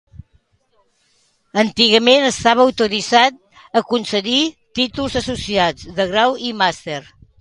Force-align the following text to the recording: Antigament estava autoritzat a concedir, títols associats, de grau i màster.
Antigament 1.63 2.25
estava 2.29 2.65
autoritzat 2.69 3.37
a 3.81 3.83
concedir, 3.93 4.41
títols 4.81 5.19
associats, 5.23 5.89
de 6.01 6.09
grau 6.15 6.35
i 6.51 6.57
màster. 6.65 6.99